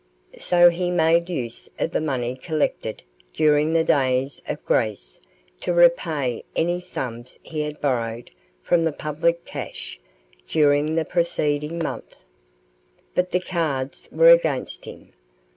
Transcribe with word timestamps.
So 0.39 0.71
he 0.71 0.89
made 0.89 1.29
use 1.29 1.69
of 1.77 1.91
the 1.91 2.01
money 2.01 2.35
collected 2.35 3.03
during 3.35 3.71
the 3.71 3.83
days 3.83 4.41
of 4.47 4.65
grace 4.65 5.19
to 5.59 5.73
repay 5.75 6.43
any 6.55 6.79
sums 6.79 7.37
he 7.43 7.61
had 7.61 7.79
borrowed 7.79 8.31
from 8.63 8.83
the 8.83 8.93
public 8.93 9.45
cash 9.45 9.99
during 10.47 10.95
the 10.95 11.05
preceding 11.05 11.77
month. 11.77 12.15
But 13.13 13.29
the 13.29 13.41
cards 13.41 14.09
were 14.11 14.31
against 14.31 14.85
him. 14.85 15.13